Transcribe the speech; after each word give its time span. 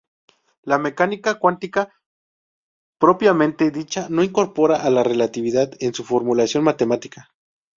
La 0.63 0.79
mecánica 0.79 1.37
cuántica 1.37 1.93
propiamente 2.97 3.69
dicha 3.69 4.07
no 4.09 4.23
incorpora 4.23 4.77
a 4.77 4.89
la 4.89 5.03
relatividad 5.03 5.71
en 5.79 5.93
su 5.93 6.03
formulación 6.03 6.63
matemática. 6.63 7.29